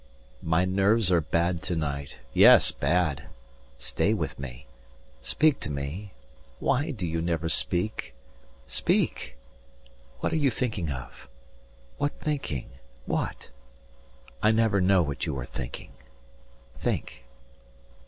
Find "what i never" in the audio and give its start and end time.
13.05-14.81